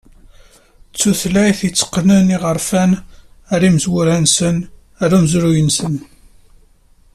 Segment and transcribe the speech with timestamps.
[0.91, 2.91] D tuylayt ay itteqqnen iɣerfan
[3.49, 4.57] ɣer yimezwura-nsen,
[4.99, 5.95] ɣer umezruy-nsen.